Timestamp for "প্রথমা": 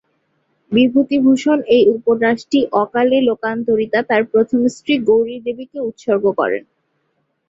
4.31-4.67